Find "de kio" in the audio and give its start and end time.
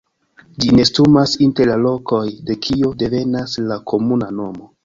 2.49-2.93